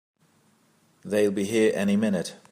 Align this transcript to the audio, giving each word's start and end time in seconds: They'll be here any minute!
They'll 1.05 1.29
be 1.29 1.43
here 1.43 1.73
any 1.75 1.95
minute! 1.95 2.35